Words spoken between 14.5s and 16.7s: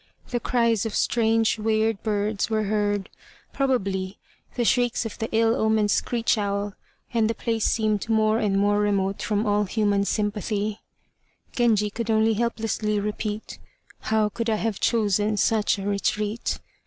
have chosen such a retreat."